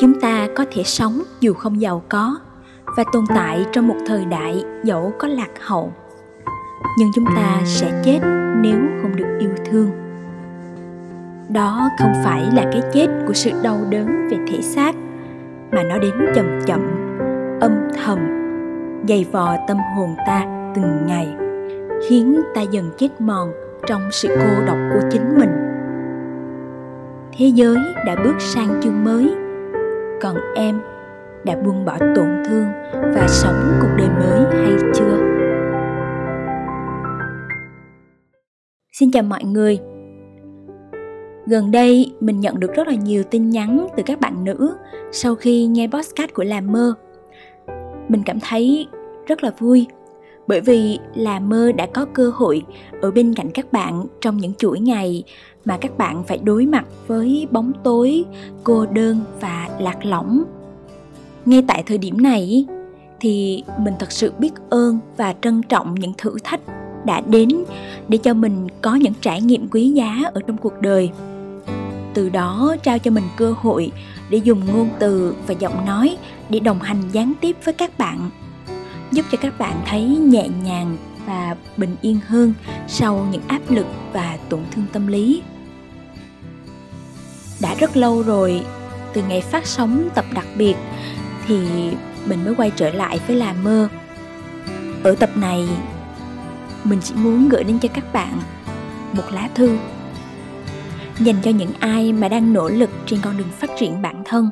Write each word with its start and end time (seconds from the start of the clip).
chúng 0.00 0.20
ta 0.20 0.48
có 0.56 0.64
thể 0.70 0.82
sống 0.82 1.22
dù 1.40 1.54
không 1.54 1.80
giàu 1.80 2.02
có 2.08 2.36
và 2.96 3.04
tồn 3.12 3.24
tại 3.34 3.66
trong 3.72 3.88
một 3.88 3.96
thời 4.06 4.24
đại 4.24 4.64
dẫu 4.84 5.12
có 5.18 5.28
lạc 5.28 5.50
hậu. 5.60 5.92
Nhưng 6.98 7.08
chúng 7.14 7.24
ta 7.36 7.60
sẽ 7.64 8.02
chết 8.04 8.18
nếu 8.60 8.78
không 9.02 9.16
được 9.16 9.38
yêu 9.40 9.50
thương. 9.70 9.90
Đó 11.48 11.88
không 11.98 12.12
phải 12.24 12.42
là 12.54 12.70
cái 12.72 12.82
chết 12.92 13.06
của 13.26 13.32
sự 13.32 13.50
đau 13.62 13.78
đớn 13.90 14.28
về 14.30 14.36
thể 14.48 14.62
xác, 14.62 14.94
mà 15.72 15.82
nó 15.82 15.98
đến 15.98 16.12
chậm 16.34 16.60
chậm, 16.66 16.80
âm 17.60 17.72
thầm, 18.04 18.18
dày 19.08 19.26
vò 19.32 19.56
tâm 19.68 19.76
hồn 19.96 20.14
ta 20.26 20.46
từng 20.74 21.06
ngày, 21.06 21.34
khiến 22.08 22.40
ta 22.54 22.60
dần 22.60 22.90
chết 22.98 23.20
mòn 23.20 23.52
trong 23.86 24.08
sự 24.12 24.28
cô 24.28 24.66
độc 24.66 24.78
của 24.92 25.00
chính 25.10 25.38
mình. 25.38 25.50
Thế 27.38 27.46
giới 27.46 27.76
đã 28.06 28.16
bước 28.24 28.34
sang 28.38 28.80
chương 28.82 29.04
mới 29.04 29.34
còn 30.22 30.36
em 30.54 30.80
đã 31.44 31.56
buông 31.64 31.84
bỏ 31.84 31.98
tổn 31.98 32.28
thương 32.48 32.66
và 32.92 33.26
sống 33.28 33.78
cuộc 33.80 33.88
đời 33.98 34.08
mới 34.08 34.44
hay 34.52 34.76
chưa? 34.94 35.18
Xin 38.92 39.10
chào 39.12 39.22
mọi 39.22 39.44
người. 39.44 39.78
Gần 41.46 41.70
đây, 41.70 42.12
mình 42.20 42.40
nhận 42.40 42.60
được 42.60 42.74
rất 42.74 42.88
là 42.88 42.94
nhiều 42.94 43.22
tin 43.22 43.50
nhắn 43.50 43.86
từ 43.96 44.02
các 44.06 44.20
bạn 44.20 44.44
nữ 44.44 44.76
sau 45.12 45.34
khi 45.34 45.66
nghe 45.66 45.86
podcast 45.86 46.32
của 46.34 46.44
làm 46.44 46.72
mơ. 46.72 46.94
Mình 48.08 48.22
cảm 48.26 48.38
thấy 48.40 48.86
rất 49.26 49.44
là 49.44 49.50
vui 49.58 49.86
bởi 50.46 50.60
vì 50.60 50.98
là 51.14 51.40
mơ 51.40 51.72
đã 51.72 51.86
có 51.86 52.04
cơ 52.04 52.30
hội 52.34 52.62
ở 53.00 53.10
bên 53.10 53.34
cạnh 53.34 53.50
các 53.50 53.72
bạn 53.72 54.06
trong 54.20 54.36
những 54.36 54.54
chuỗi 54.54 54.80
ngày 54.80 55.22
mà 55.64 55.78
các 55.80 55.98
bạn 55.98 56.24
phải 56.24 56.38
đối 56.38 56.66
mặt 56.66 56.84
với 57.06 57.46
bóng 57.50 57.72
tối, 57.84 58.24
cô 58.64 58.86
đơn 58.86 59.20
và 59.40 59.68
lạc 59.78 60.04
lõng. 60.04 60.42
Ngay 61.44 61.64
tại 61.68 61.82
thời 61.86 61.98
điểm 61.98 62.22
này 62.22 62.66
thì 63.20 63.64
mình 63.78 63.94
thật 63.98 64.12
sự 64.12 64.32
biết 64.38 64.52
ơn 64.70 64.98
và 65.16 65.34
trân 65.42 65.62
trọng 65.62 65.94
những 65.94 66.12
thử 66.18 66.36
thách 66.44 66.60
đã 67.04 67.20
đến 67.20 67.48
để 68.08 68.18
cho 68.18 68.34
mình 68.34 68.68
có 68.82 68.94
những 68.94 69.12
trải 69.20 69.40
nghiệm 69.40 69.68
quý 69.68 69.88
giá 69.90 70.22
ở 70.34 70.40
trong 70.46 70.56
cuộc 70.56 70.80
đời. 70.80 71.10
Từ 72.14 72.28
đó 72.28 72.76
trao 72.82 72.98
cho 72.98 73.10
mình 73.10 73.24
cơ 73.36 73.54
hội 73.58 73.92
để 74.30 74.38
dùng 74.44 74.60
ngôn 74.72 74.88
từ 74.98 75.34
và 75.46 75.54
giọng 75.58 75.86
nói 75.86 76.16
để 76.48 76.60
đồng 76.60 76.78
hành 76.78 77.02
gián 77.12 77.32
tiếp 77.40 77.56
với 77.64 77.74
các 77.74 77.98
bạn 77.98 78.30
giúp 79.12 79.26
cho 79.32 79.38
các 79.40 79.58
bạn 79.58 79.82
thấy 79.86 80.02
nhẹ 80.04 80.48
nhàng 80.64 80.96
và 81.26 81.56
bình 81.76 81.96
yên 82.02 82.18
hơn 82.26 82.54
sau 82.88 83.26
những 83.32 83.42
áp 83.48 83.60
lực 83.68 83.86
và 84.12 84.38
tổn 84.48 84.60
thương 84.70 84.84
tâm 84.92 85.06
lý. 85.06 85.42
Đã 87.60 87.74
rất 87.74 87.96
lâu 87.96 88.22
rồi, 88.22 88.62
từ 89.12 89.22
ngày 89.28 89.40
phát 89.40 89.66
sóng 89.66 90.08
tập 90.14 90.24
đặc 90.34 90.46
biệt 90.56 90.74
thì 91.46 91.60
mình 92.26 92.44
mới 92.44 92.54
quay 92.54 92.72
trở 92.76 92.90
lại 92.90 93.20
với 93.26 93.36
làm 93.36 93.64
mơ. 93.64 93.88
Ở 95.02 95.14
tập 95.14 95.30
này, 95.36 95.68
mình 96.84 97.00
chỉ 97.02 97.14
muốn 97.14 97.48
gửi 97.48 97.64
đến 97.64 97.78
cho 97.78 97.88
các 97.94 98.12
bạn 98.12 98.40
một 99.12 99.24
lá 99.32 99.48
thư 99.54 99.76
dành 101.18 101.36
cho 101.42 101.50
những 101.50 101.72
ai 101.78 102.12
mà 102.12 102.28
đang 102.28 102.52
nỗ 102.52 102.68
lực 102.68 102.90
trên 103.06 103.20
con 103.22 103.36
đường 103.36 103.48
phát 103.58 103.70
triển 103.78 104.02
bản 104.02 104.22
thân, 104.24 104.50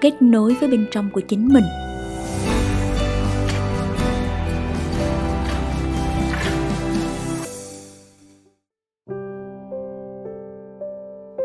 kết 0.00 0.22
nối 0.22 0.54
với 0.54 0.68
bên 0.68 0.86
trong 0.90 1.10
của 1.10 1.20
chính 1.20 1.48
mình. 1.48 1.64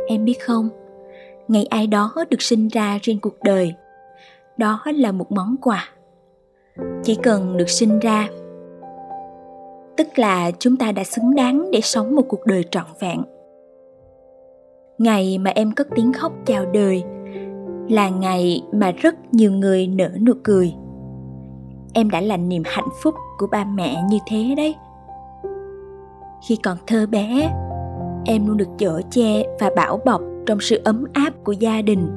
Em 0.10 0.26
biết 0.26 0.38
không? 0.42 0.70
Ngày 1.48 1.66
ai 1.70 1.88
đó 1.88 2.14
được 2.30 2.42
sinh 2.42 2.68
ra 2.68 3.00
trên 3.02 3.20
cuộc 3.20 3.36
đời. 3.44 3.74
Đó 4.58 4.84
là 4.96 5.12
một 5.12 5.32
món 5.32 5.56
quà. 5.62 5.90
Chỉ 7.04 7.16
cần 7.16 7.58
được 7.58 7.70
sinh 7.70 8.00
ra. 8.00 8.28
Tức 9.98 10.08
là 10.16 10.52
chúng 10.60 10.78
ta 10.78 10.92
đã 10.92 11.04
xứng 11.04 11.36
đáng 11.36 11.72
để 11.72 11.82
sống 11.82 12.16
một 12.16 12.26
cuộc 12.28 12.46
đời 12.46 12.66
trọn 12.72 12.86
vẹn. 13.00 13.24
Ngày 14.98 15.38
mà 15.38 15.52
em 15.56 15.72
cất 15.72 15.88
tiếng 15.96 16.14
khóc 16.14 16.34
chào 16.46 16.66
đời 16.66 17.04
là 17.90 18.10
ngày 18.10 18.62
mà 18.72 18.92
rất 18.92 19.34
nhiều 19.34 19.52
người 19.52 19.88
nở 19.88 20.10
nụ 20.22 20.34
cười. 20.44 20.74
Em 21.94 22.10
đã 22.10 22.22
là 22.22 22.38
niềm 22.38 22.64
hạnh 22.66 22.90
phúc 23.04 23.16
của 23.38 23.48
ba 23.48 23.66
mẹ 23.66 24.04
như 24.10 24.18
thế 24.28 24.54
đấy. 24.58 24.76
Khi 26.48 26.56
còn 26.64 26.78
thơ 26.88 27.08
bé 27.12 27.52
em 28.26 28.48
luôn 28.48 28.58
được 28.58 28.70
chở 28.78 29.02
che 29.12 29.44
và 29.60 29.72
bảo 29.76 30.00
bọc 30.06 30.22
trong 30.46 30.60
sự 30.62 30.82
ấm 30.84 31.04
áp 31.14 31.34
của 31.44 31.52
gia 31.52 31.82
đình. 31.82 32.08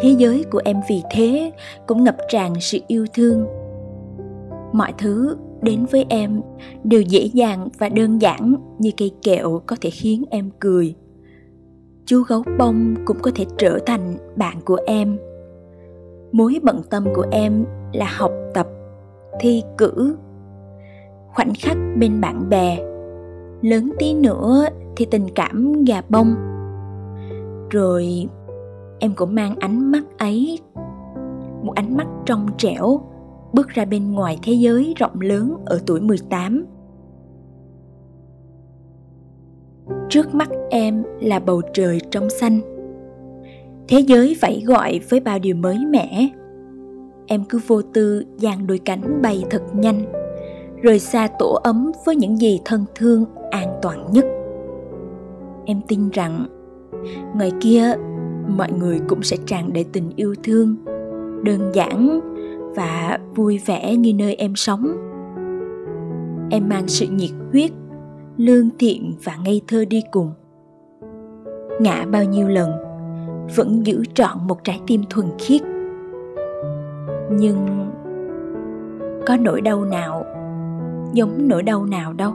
Thế 0.00 0.14
giới 0.18 0.44
của 0.50 0.60
em 0.64 0.76
vì 0.88 1.02
thế 1.10 1.52
cũng 1.86 2.04
ngập 2.04 2.16
tràn 2.28 2.54
sự 2.60 2.78
yêu 2.86 3.06
thương. 3.14 3.46
Mọi 4.72 4.92
thứ 4.98 5.36
đến 5.62 5.86
với 5.90 6.06
em 6.08 6.40
đều 6.84 7.00
dễ 7.00 7.30
dàng 7.32 7.68
và 7.78 7.88
đơn 7.88 8.22
giản 8.22 8.54
như 8.78 8.90
cây 8.96 9.10
kẹo 9.22 9.62
có 9.66 9.76
thể 9.80 9.90
khiến 9.90 10.24
em 10.30 10.50
cười. 10.60 10.94
Chú 12.06 12.22
gấu 12.22 12.42
bông 12.58 12.94
cũng 13.04 13.16
có 13.22 13.30
thể 13.34 13.44
trở 13.58 13.78
thành 13.86 14.16
bạn 14.36 14.60
của 14.64 14.78
em. 14.86 15.18
Mối 16.32 16.58
bận 16.62 16.82
tâm 16.90 17.06
của 17.14 17.26
em 17.30 17.64
là 17.92 18.06
học 18.16 18.32
tập, 18.54 18.66
thi 19.40 19.62
cử, 19.78 20.16
khoảnh 21.34 21.52
khắc 21.58 21.76
bên 21.98 22.20
bạn 22.20 22.48
bè 22.48 22.89
lớn 23.62 23.92
tí 23.98 24.14
nữa 24.14 24.66
thì 24.96 25.06
tình 25.10 25.26
cảm 25.34 25.84
gà 25.84 26.02
bông 26.08 26.34
rồi 27.70 28.28
em 28.98 29.14
cũng 29.14 29.34
mang 29.34 29.56
ánh 29.56 29.90
mắt 29.90 30.02
ấy 30.18 30.58
một 31.62 31.72
ánh 31.74 31.96
mắt 31.96 32.06
trong 32.26 32.46
trẻo 32.58 33.00
bước 33.52 33.68
ra 33.68 33.84
bên 33.84 34.12
ngoài 34.12 34.38
thế 34.42 34.52
giới 34.52 34.94
rộng 34.96 35.20
lớn 35.20 35.56
ở 35.66 35.80
tuổi 35.86 36.00
18. 36.00 36.64
Trước 40.08 40.34
mắt 40.34 40.48
em 40.70 41.02
là 41.20 41.38
bầu 41.38 41.62
trời 41.74 42.00
trong 42.10 42.30
xanh. 42.30 42.60
Thế 43.88 44.00
giới 44.00 44.36
vẫy 44.40 44.62
gọi 44.66 45.00
với 45.08 45.20
bao 45.20 45.38
điều 45.38 45.56
mới 45.56 45.78
mẻ. 45.90 46.28
Em 47.26 47.44
cứ 47.44 47.60
vô 47.66 47.82
tư 47.82 48.24
dang 48.38 48.66
đôi 48.66 48.78
cánh 48.78 49.22
bay 49.22 49.44
thật 49.50 49.62
nhanh, 49.74 50.04
rời 50.82 50.98
xa 50.98 51.28
tổ 51.38 51.60
ấm 51.62 51.92
với 52.04 52.16
những 52.16 52.40
gì 52.40 52.60
thân 52.64 52.84
thương 52.94 53.24
an 53.50 53.78
toàn 53.82 54.06
nhất. 54.12 54.24
Em 55.64 55.80
tin 55.88 56.10
rằng 56.10 56.46
ngoài 57.34 57.52
kia, 57.60 57.94
mọi 58.46 58.72
người 58.72 59.00
cũng 59.08 59.22
sẽ 59.22 59.36
tràn 59.46 59.72
đầy 59.72 59.84
tình 59.92 60.10
yêu 60.16 60.34
thương, 60.42 60.76
đơn 61.44 61.70
giản 61.72 62.20
và 62.76 63.18
vui 63.34 63.60
vẻ 63.66 63.96
như 63.96 64.14
nơi 64.14 64.34
em 64.34 64.56
sống. 64.56 64.96
Em 66.50 66.68
mang 66.68 66.88
sự 66.88 67.06
nhiệt 67.06 67.30
huyết, 67.52 67.70
lương 68.36 68.68
thiện 68.78 69.14
và 69.24 69.36
ngây 69.44 69.60
thơ 69.68 69.84
đi 69.84 70.02
cùng. 70.10 70.32
Ngã 71.80 72.06
bao 72.12 72.24
nhiêu 72.24 72.48
lần, 72.48 72.70
vẫn 73.56 73.86
giữ 73.86 74.02
trọn 74.14 74.38
một 74.48 74.64
trái 74.64 74.80
tim 74.86 75.02
thuần 75.10 75.26
khiết. 75.38 75.62
Nhưng 77.30 77.90
có 79.26 79.36
nỗi 79.36 79.60
đau 79.60 79.84
nào 79.84 80.24
giống 81.12 81.48
nỗi 81.48 81.62
đau 81.62 81.86
nào 81.86 82.12
đâu. 82.12 82.32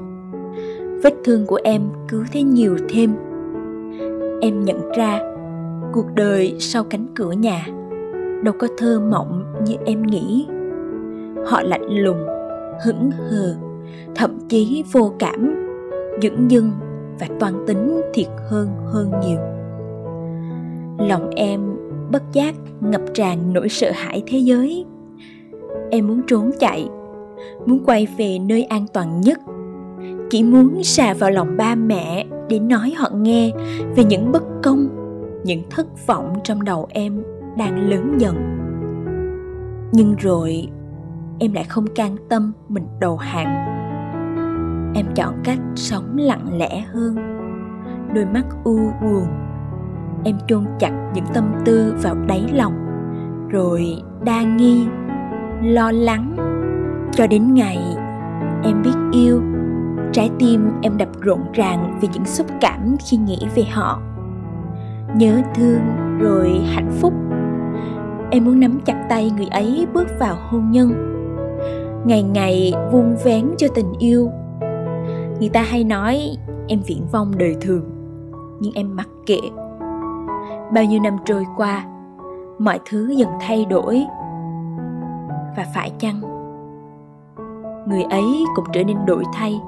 Vết 1.03 1.13
thương 1.23 1.45
của 1.45 1.59
em 1.63 1.81
cứ 2.07 2.23
thế 2.31 2.43
nhiều 2.43 2.77
thêm. 2.89 3.15
Em 4.41 4.65
nhận 4.65 4.91
ra, 4.97 5.19
cuộc 5.93 6.05
đời 6.15 6.55
sau 6.59 6.83
cánh 6.83 7.07
cửa 7.15 7.31
nhà 7.31 7.67
đâu 8.43 8.53
có 8.59 8.67
thơ 8.77 8.99
mộng 8.99 9.43
như 9.65 9.75
em 9.85 10.03
nghĩ. 10.03 10.47
Họ 11.45 11.61
lạnh 11.61 11.89
lùng, 11.89 12.25
hững 12.85 13.11
hờ, 13.11 13.55
thậm 14.15 14.37
chí 14.49 14.83
vô 14.91 15.13
cảm 15.19 15.55
dửng 16.21 16.51
dưng 16.51 16.71
và 17.19 17.27
toan 17.39 17.53
tính 17.67 18.01
thiệt 18.13 18.27
hơn 18.49 18.69
hơn 18.85 19.11
nhiều. 19.21 19.39
Lòng 21.07 21.29
em 21.35 21.61
bất 22.11 22.23
giác 22.33 22.55
ngập 22.81 23.01
tràn 23.13 23.53
nỗi 23.53 23.69
sợ 23.69 23.91
hãi 23.93 24.23
thế 24.27 24.37
giới. 24.37 24.85
Em 25.91 26.07
muốn 26.07 26.21
trốn 26.27 26.51
chạy 26.59 26.89
muốn 27.65 27.85
quay 27.85 28.07
về 28.17 28.39
nơi 28.39 28.63
an 28.63 28.85
toàn 28.93 29.21
nhất. 29.21 29.39
Chỉ 30.29 30.43
muốn 30.43 30.83
xà 30.83 31.13
vào 31.13 31.31
lòng 31.31 31.57
ba 31.57 31.75
mẹ 31.75 32.25
để 32.49 32.59
nói 32.59 32.93
họ 32.97 33.09
nghe 33.13 33.51
về 33.95 34.03
những 34.03 34.31
bất 34.31 34.43
công, 34.63 34.87
những 35.43 35.63
thất 35.69 36.07
vọng 36.07 36.33
trong 36.43 36.63
đầu 36.63 36.87
em 36.89 37.23
đang 37.57 37.89
lớn 37.89 38.15
dần. 38.17 38.35
Nhưng 39.91 40.15
rồi, 40.19 40.67
em 41.39 41.53
lại 41.53 41.63
không 41.63 41.85
can 41.95 42.15
tâm 42.29 42.51
mình 42.69 42.87
đầu 42.99 43.17
hàng. 43.17 43.75
Em 44.95 45.05
chọn 45.15 45.33
cách 45.43 45.59
sống 45.75 46.17
lặng 46.17 46.57
lẽ 46.57 46.79
hơn. 46.93 47.15
Đôi 48.13 48.25
mắt 48.25 48.45
u 48.63 48.77
buồn. 49.01 49.27
Em 50.23 50.35
chôn 50.47 50.65
chặt 50.79 51.11
những 51.15 51.25
tâm 51.33 51.51
tư 51.65 51.93
vào 52.03 52.15
đáy 52.27 52.43
lòng, 52.53 52.73
rồi 53.49 53.85
đa 54.23 54.43
nghi, 54.43 54.87
lo 55.63 55.91
lắng 55.91 56.54
cho 57.15 57.27
đến 57.27 57.53
ngày 57.53 57.77
em 58.63 58.81
biết 58.81 58.95
yêu. 59.11 59.41
Trái 60.11 60.29
tim 60.39 60.71
em 60.81 60.97
đập 60.97 61.09
rộn 61.21 61.39
ràng 61.53 61.97
vì 62.01 62.07
những 62.13 62.25
xúc 62.25 62.47
cảm 62.61 62.95
khi 63.05 63.17
nghĩ 63.17 63.39
về 63.55 63.63
họ. 63.63 64.01
Nhớ 65.15 65.41
thương 65.55 65.81
rồi 66.19 66.61
hạnh 66.65 66.91
phúc. 66.91 67.13
Em 68.31 68.45
muốn 68.45 68.59
nắm 68.59 68.79
chặt 68.85 69.05
tay 69.09 69.31
người 69.37 69.47
ấy 69.47 69.87
bước 69.93 70.07
vào 70.19 70.35
hôn 70.39 70.71
nhân. 70.71 70.91
Ngày 72.05 72.23
ngày 72.23 72.73
vuông 72.91 73.15
vén 73.23 73.49
cho 73.57 73.67
tình 73.75 73.93
yêu. 73.99 74.29
Người 75.39 75.49
ta 75.49 75.61
hay 75.61 75.83
nói 75.83 76.37
em 76.67 76.79
viễn 76.87 77.07
vong 77.11 77.31
đời 77.37 77.55
thường, 77.61 77.83
nhưng 78.59 78.73
em 78.73 78.95
mặc 78.95 79.07
kệ. 79.25 79.39
Bao 80.73 80.83
nhiêu 80.83 80.99
năm 81.03 81.17
trôi 81.25 81.45
qua, 81.57 81.85
mọi 82.59 82.79
thứ 82.89 83.09
dần 83.17 83.29
thay 83.41 83.65
đổi. 83.65 84.05
Và 85.57 85.65
phải 85.73 85.91
chăng 85.99 86.34
người 87.85 88.03
ấy 88.03 88.45
cũng 88.55 88.65
trở 88.73 88.83
nên 88.83 89.05
đổi 89.05 89.23
thay. 89.33 89.61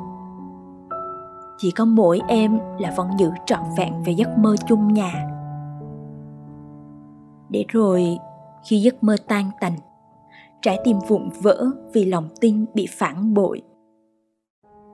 Chỉ 1.57 1.71
có 1.71 1.85
mỗi 1.85 2.21
em 2.27 2.59
là 2.79 2.93
vẫn 2.97 3.07
giữ 3.17 3.31
trọn 3.45 3.59
vẹn 3.77 4.03
về 4.03 4.13
giấc 4.13 4.37
mơ 4.37 4.55
chung 4.67 4.93
nhà. 4.93 5.27
Để 7.49 7.65
rồi, 7.67 8.17
khi 8.63 8.77
giấc 8.77 9.03
mơ 9.03 9.15
tan 9.27 9.51
tành, 9.59 9.73
trái 10.61 10.79
tim 10.83 10.99
vụn 11.07 11.29
vỡ 11.41 11.65
vì 11.93 12.05
lòng 12.05 12.27
tin 12.41 12.65
bị 12.73 12.87
phản 12.89 13.33
bội. 13.33 13.61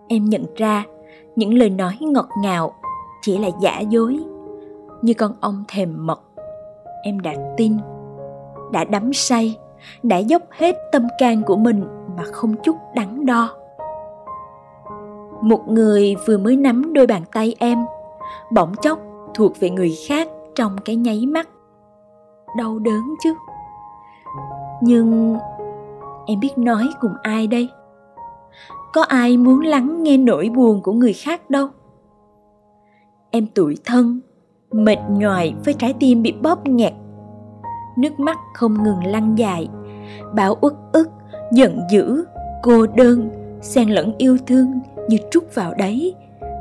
Em 0.08 0.26
nhận 0.26 0.46
ra 0.56 0.84
những 1.36 1.54
lời 1.54 1.70
nói 1.70 1.98
ngọt 2.02 2.30
ngào 2.42 2.74
chỉ 3.22 3.38
là 3.38 3.50
giả 3.62 3.80
dối, 3.80 4.20
như 5.02 5.14
con 5.14 5.32
ong 5.40 5.64
thèm 5.68 6.08
mật. 6.08 6.22
Em 7.04 7.20
đã 7.20 7.34
tin, 7.58 7.78
đã 8.72 8.84
đắm 8.84 9.14
say, 9.14 9.58
đã 10.04 10.18
dốc 10.18 10.42
hết 10.52 10.76
tâm 10.92 11.08
can 11.20 11.42
của 11.44 11.56
mình 11.56 11.84
mà 12.18 12.24
không 12.32 12.56
chút 12.64 12.76
đắn 12.96 13.26
đo. 13.26 13.50
Một 15.42 15.68
người 15.68 16.16
vừa 16.28 16.38
mới 16.38 16.58
nắm 16.58 16.94
đôi 16.94 17.08
bàn 17.08 17.22
tay 17.34 17.56
em, 17.60 17.86
bỗng 18.52 18.76
chốc 18.82 19.00
thuộc 19.34 19.60
về 19.60 19.70
người 19.70 19.94
khác 20.08 20.28
trong 20.56 20.76
cái 20.86 20.96
nháy 20.96 21.26
mắt. 21.26 21.50
Đau 22.58 22.80
đớn 22.80 23.16
chứ. 23.24 23.34
Nhưng 24.82 25.38
em 26.26 26.40
biết 26.40 26.58
nói 26.58 26.90
cùng 27.02 27.14
ai 27.22 27.48
đây? 27.48 27.70
Có 28.94 29.02
ai 29.02 29.38
muốn 29.38 29.60
lắng 29.60 30.04
nghe 30.04 30.18
nỗi 30.18 30.50
buồn 30.56 30.82
của 30.82 30.94
người 30.94 31.14
khác 31.14 31.50
đâu? 31.50 31.68
Em 33.32 33.48
tủi 33.48 33.78
thân, 33.86 34.20
mệt 34.72 35.00
nhoài 35.10 35.56
với 35.66 35.74
trái 35.74 35.94
tim 36.00 36.22
bị 36.24 36.32
bóp 36.32 36.68
nghẹt. 36.68 36.94
Nước 37.98 38.20
mắt 38.20 38.38
không 38.54 38.84
ngừng 38.84 39.04
lăn 39.06 39.36
dài, 39.36 39.70
bão 40.36 40.58
uất 40.62 40.74
ức 40.94 41.10
giận 41.54 41.80
dữ, 41.90 42.26
cô 42.64 42.88
đơn, 42.88 43.30
xen 43.62 43.90
lẫn 43.90 44.14
yêu 44.18 44.38
thương 44.48 44.80
như 45.10 45.18
trút 45.32 45.56
vào 45.56 45.74
đấy 45.74 46.16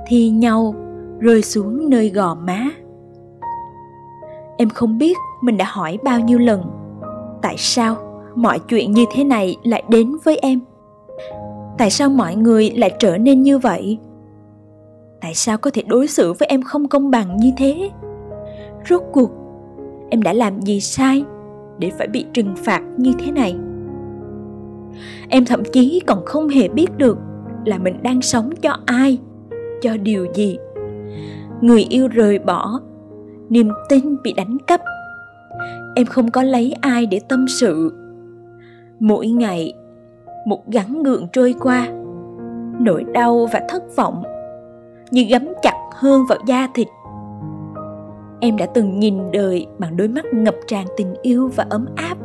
thi 0.06 0.30
nhau 0.30 0.74
rơi 1.18 1.42
xuống 1.42 1.90
nơi 1.90 2.08
gò 2.08 2.34
má. 2.34 2.68
Em 4.58 4.68
không 4.68 4.98
biết 4.98 5.16
mình 5.42 5.56
đã 5.56 5.64
hỏi 5.68 5.98
bao 6.04 6.20
nhiêu 6.20 6.38
lần, 6.38 6.62
tại 7.42 7.54
sao 7.58 7.96
mọi 8.34 8.58
chuyện 8.58 8.92
như 8.92 9.04
thế 9.14 9.24
này 9.24 9.56
lại 9.62 9.82
đến 9.88 10.16
với 10.24 10.36
em? 10.36 10.60
Tại 11.78 11.90
sao 11.90 12.08
mọi 12.08 12.36
người 12.36 12.70
lại 12.70 12.94
trở 12.98 13.18
nên 13.18 13.42
như 13.42 13.58
vậy? 13.58 13.98
Tại 15.20 15.34
sao 15.34 15.58
có 15.58 15.70
thể 15.70 15.82
đối 15.82 16.06
xử 16.06 16.32
với 16.32 16.48
em 16.48 16.62
không 16.62 16.88
công 16.88 17.10
bằng 17.10 17.36
như 17.36 17.52
thế? 17.56 17.90
Rốt 18.88 19.02
cuộc, 19.12 19.30
em 20.10 20.22
đã 20.22 20.32
làm 20.32 20.60
gì 20.60 20.80
sai 20.80 21.24
để 21.78 21.90
phải 21.98 22.08
bị 22.08 22.26
trừng 22.32 22.54
phạt 22.56 22.82
như 22.96 23.12
thế 23.18 23.32
này? 23.32 23.56
Em 25.28 25.44
thậm 25.44 25.62
chí 25.72 26.02
còn 26.06 26.24
không 26.24 26.48
hề 26.48 26.68
biết 26.68 26.96
được 26.96 27.18
là 27.64 27.78
mình 27.78 28.02
đang 28.02 28.22
sống 28.22 28.50
cho 28.62 28.76
ai, 28.86 29.18
cho 29.82 29.96
điều 29.96 30.26
gì. 30.34 30.58
Người 31.60 31.86
yêu 31.90 32.08
rời 32.08 32.38
bỏ, 32.38 32.80
niềm 33.48 33.70
tin 33.88 34.16
bị 34.22 34.32
đánh 34.32 34.56
cắp. 34.66 34.80
Em 35.96 36.06
không 36.06 36.30
có 36.30 36.42
lấy 36.42 36.74
ai 36.80 37.06
để 37.06 37.20
tâm 37.28 37.48
sự. 37.48 37.92
Mỗi 39.00 39.28
ngày, 39.28 39.72
một 40.46 40.70
gắn 40.70 41.02
gượng 41.02 41.26
trôi 41.32 41.54
qua, 41.60 41.88
nỗi 42.80 43.04
đau 43.12 43.48
và 43.52 43.60
thất 43.68 43.96
vọng 43.96 44.22
như 45.10 45.24
gắm 45.24 45.48
chặt 45.62 45.76
hơn 45.92 46.22
vào 46.28 46.38
da 46.46 46.68
thịt. 46.74 46.88
Em 48.40 48.56
đã 48.56 48.66
từng 48.66 49.00
nhìn 49.00 49.30
đời 49.32 49.66
bằng 49.78 49.96
đôi 49.96 50.08
mắt 50.08 50.24
ngập 50.32 50.54
tràn 50.66 50.86
tình 50.96 51.14
yêu 51.22 51.50
và 51.56 51.66
ấm 51.70 51.86
áp 51.96 52.16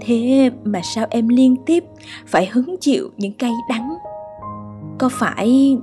thế 0.00 0.50
mà 0.64 0.80
sao 0.84 1.06
em 1.10 1.28
liên 1.28 1.56
tiếp 1.66 1.84
phải 2.26 2.46
hứng 2.46 2.76
chịu 2.80 3.10
những 3.16 3.32
cay 3.32 3.52
đắng? 3.68 3.94
Có 4.98 5.08
phải 5.12 5.78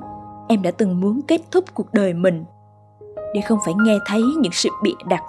em 0.47 0.61
đã 0.61 0.71
từng 0.71 1.01
muốn 1.01 1.21
kết 1.21 1.41
thúc 1.51 1.63
cuộc 1.73 1.93
đời 1.93 2.13
mình 2.13 2.45
để 3.33 3.41
không 3.41 3.59
phải 3.65 3.73
nghe 3.83 3.97
thấy 4.05 4.21
những 4.39 4.51
sự 4.51 4.69
bịa 4.83 4.91
đặt, 5.09 5.23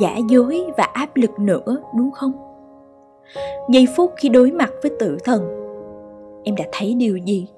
giả 0.00 0.16
dối 0.28 0.64
và 0.76 0.84
áp 0.84 1.16
lực 1.16 1.38
nữa, 1.38 1.76
đúng 1.96 2.10
không? 2.10 2.32
Giây 3.70 3.86
phút 3.96 4.12
khi 4.16 4.28
đối 4.28 4.50
mặt 4.50 4.70
với 4.82 4.92
tử 5.00 5.16
thần, 5.24 5.42
em 6.44 6.54
đã 6.56 6.64
thấy 6.72 6.94
điều 6.94 7.16
gì? 7.16 7.48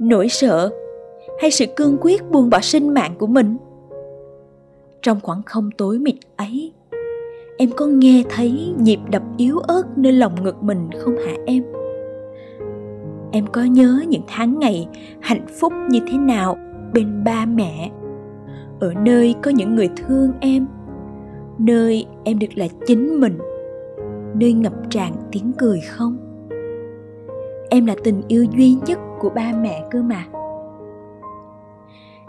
Nỗi 0.00 0.28
sợ 0.28 0.70
hay 1.40 1.50
sự 1.50 1.66
cương 1.76 1.98
quyết 2.00 2.30
buông 2.30 2.50
bỏ 2.50 2.60
sinh 2.60 2.94
mạng 2.94 3.14
của 3.18 3.26
mình? 3.26 3.56
Trong 5.02 5.20
khoảng 5.22 5.42
không 5.42 5.70
tối 5.78 5.98
mịt 5.98 6.14
ấy 6.36 6.72
em 7.60 7.70
có 7.76 7.86
nghe 7.86 8.22
thấy 8.30 8.74
nhịp 8.78 8.98
đập 9.10 9.22
yếu 9.36 9.58
ớt 9.58 9.82
nơi 9.96 10.12
lòng 10.12 10.42
ngực 10.42 10.62
mình 10.62 10.90
không 10.98 11.16
hả 11.16 11.32
em? 11.46 11.64
Em 13.32 13.46
có 13.46 13.62
nhớ 13.62 14.04
những 14.08 14.22
tháng 14.26 14.58
ngày 14.58 14.88
hạnh 15.20 15.46
phúc 15.60 15.72
như 15.90 16.00
thế 16.10 16.18
nào 16.18 16.56
bên 16.94 17.24
ba 17.24 17.46
mẹ? 17.46 17.90
Ở 18.80 18.94
nơi 18.94 19.34
có 19.42 19.50
những 19.50 19.74
người 19.74 19.88
thương 19.96 20.32
em, 20.40 20.66
nơi 21.58 22.06
em 22.24 22.38
được 22.38 22.46
là 22.54 22.66
chính 22.86 23.20
mình, 23.20 23.38
nơi 24.34 24.52
ngập 24.52 24.90
tràn 24.90 25.12
tiếng 25.32 25.52
cười 25.58 25.80
không? 25.80 26.16
Em 27.70 27.86
là 27.86 27.94
tình 28.04 28.22
yêu 28.28 28.46
duy 28.56 28.76
nhất 28.86 28.98
của 29.18 29.30
ba 29.30 29.52
mẹ 29.60 29.84
cơ 29.90 30.02
mà. 30.02 30.24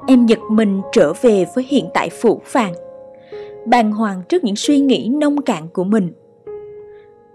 Em 0.07 0.25
giật 0.25 0.39
mình 0.51 0.81
trở 0.91 1.13
về 1.21 1.45
với 1.55 1.65
hiện 1.69 1.85
tại 1.93 2.09
phủ 2.21 2.41
phàng 2.45 2.73
bàng 3.65 3.91
hoàng 3.91 4.21
trước 4.29 4.43
những 4.43 4.55
suy 4.55 4.79
nghĩ 4.79 5.09
nông 5.09 5.41
cạn 5.41 5.67
của 5.73 5.83
mình. 5.83 6.13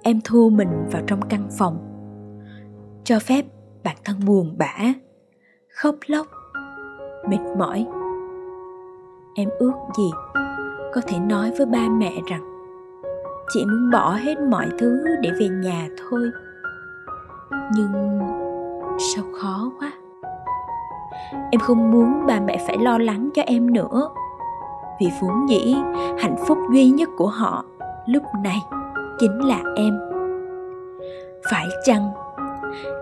Em 0.02 0.20
thu 0.25 0.50
mình 0.50 0.69
vào 0.93 1.02
trong 1.06 1.20
căn 1.28 1.49
phòng. 1.58 1.78
Cho 3.05 3.19
phép 3.19 3.44
bản 3.84 3.96
thân 4.05 4.17
buồn 4.26 4.55
bã, 4.58 4.75
khóc 5.69 5.96
lóc, 6.06 6.26
mệt 7.28 7.56
mỏi. 7.58 7.87
Em 9.34 9.49
ước 9.58 9.73
gì 9.99 10.11
có 10.94 11.00
thể 11.06 11.19
nói 11.19 11.52
với 11.58 11.67
ba 11.67 11.88
mẹ 11.88 12.12
rằng 12.31 12.56
chị 13.49 13.64
muốn 13.64 13.90
bỏ 13.90 14.14
hết 14.14 14.40
mọi 14.40 14.68
thứ 14.78 15.04
để 15.23 15.30
về 15.40 15.49
nhà 15.49 15.88
thôi. 15.97 16.30
Nhưng 17.75 18.21
sao 19.14 19.25
khó 19.40 19.73
quá. 19.78 19.92
Em 21.50 21.61
không 21.61 21.90
muốn 21.90 22.26
ba 22.26 22.40
mẹ 22.40 22.64
phải 22.66 22.78
lo 22.78 22.99
lắng 22.99 23.30
cho 23.35 23.42
em 23.42 23.73
nữa 23.73 24.11
vì 25.00 25.11
vốn 25.21 25.49
dĩ 25.49 25.75
hạnh 26.19 26.37
phúc 26.47 26.59
duy 26.73 26.91
nhất 26.91 27.09
của 27.17 27.29
họ 27.29 27.65
lúc 28.07 28.23
này 28.45 28.59
chính 29.19 29.45
là 29.45 29.62
em. 29.76 29.99
Phải 31.50 31.67
chăng 31.85 32.11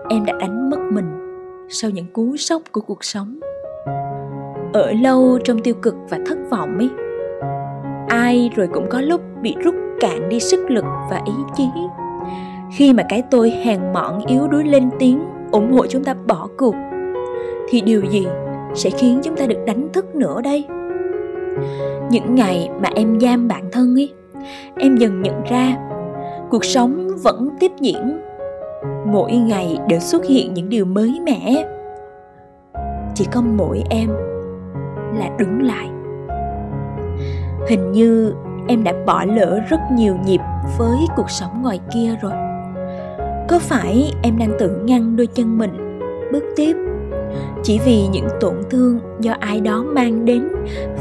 em 0.09 0.25
đã 0.25 0.33
đánh 0.39 0.69
mất 0.69 0.79
mình 0.91 1.05
sau 1.69 1.91
những 1.91 2.05
cú 2.13 2.37
sốc 2.37 2.61
của 2.71 2.81
cuộc 2.81 3.03
sống? 3.03 3.39
Ở 4.73 4.91
lâu 4.91 5.39
trong 5.43 5.59
tiêu 5.59 5.75
cực 5.81 5.95
và 6.09 6.19
thất 6.25 6.37
vọng 6.49 6.77
ấy, 6.77 6.89
ai 8.07 8.49
rồi 8.55 8.67
cũng 8.73 8.85
có 8.89 9.01
lúc 9.01 9.21
bị 9.41 9.55
rút 9.63 9.75
cạn 9.99 10.29
đi 10.29 10.39
sức 10.39 10.71
lực 10.71 10.85
và 11.11 11.21
ý 11.25 11.33
chí. 11.55 11.67
Khi 12.71 12.93
mà 12.93 13.03
cái 13.09 13.23
tôi 13.31 13.49
hèn 13.49 13.93
mọn 13.93 14.25
yếu 14.27 14.47
đuối 14.47 14.63
lên 14.63 14.89
tiếng, 14.99 15.19
ủng 15.51 15.71
hộ 15.71 15.87
chúng 15.87 16.03
ta 16.03 16.13
bỏ 16.27 16.47
cuộc, 16.57 16.75
thì 17.69 17.81
điều 17.81 18.01
gì 18.01 18.27
sẽ 18.73 18.89
khiến 18.89 19.19
chúng 19.23 19.35
ta 19.35 19.45
được 19.45 19.59
đánh 19.65 19.87
thức 19.93 20.15
nữa 20.15 20.41
đây? 20.41 20.65
Những 22.09 22.35
ngày 22.35 22.69
mà 22.81 22.89
em 22.95 23.19
giam 23.19 23.47
bản 23.47 23.63
thân 23.71 23.95
ấy, 23.95 24.13
em 24.77 24.97
dần 24.97 25.21
nhận 25.21 25.43
ra 25.49 25.75
cuộc 26.49 26.65
sống 26.65 27.09
vẫn 27.23 27.49
tiếp 27.59 27.71
diễn. 27.79 28.19
Mỗi 29.05 29.35
ngày 29.35 29.77
đều 29.87 29.99
xuất 29.99 30.25
hiện 30.25 30.53
những 30.53 30.69
điều 30.69 30.85
mới 30.85 31.19
mẻ. 31.25 31.65
Chỉ 33.15 33.25
có 33.31 33.41
mỗi 33.41 33.83
em 33.89 34.09
là 35.17 35.29
đứng 35.39 35.61
lại. 35.63 35.89
Hình 37.69 37.91
như 37.91 38.33
em 38.67 38.83
đã 38.83 38.93
bỏ 39.05 39.23
lỡ 39.23 39.59
rất 39.69 39.79
nhiều 39.91 40.15
nhịp 40.25 40.41
với 40.77 40.97
cuộc 41.15 41.29
sống 41.29 41.61
ngoài 41.61 41.79
kia 41.93 42.15
rồi. 42.21 42.33
Có 43.49 43.59
phải 43.59 44.13
em 44.23 44.37
đang 44.37 44.51
tự 44.59 44.81
ngăn 44.85 45.15
đôi 45.15 45.27
chân 45.27 45.57
mình 45.57 45.99
bước 46.31 46.43
tiếp 46.55 46.75
chỉ 47.63 47.79
vì 47.85 48.07
những 48.07 48.27
tổn 48.39 48.55
thương 48.69 48.99
do 49.19 49.33
ai 49.39 49.61
đó 49.61 49.83
mang 49.83 50.25
đến 50.25 50.47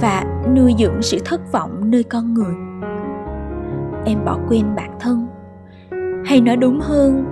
và 0.01 0.25
nuôi 0.57 0.75
dưỡng 0.79 1.03
sự 1.03 1.19
thất 1.25 1.53
vọng 1.53 1.91
nơi 1.91 2.03
con 2.03 2.35
người. 2.35 2.55
Em 4.05 4.25
bỏ 4.25 4.39
quên 4.49 4.65
bản 4.77 4.91
thân. 5.01 5.27
Hay 6.25 6.41
nói 6.41 6.57
đúng 6.57 6.81
hơn, 6.81 7.25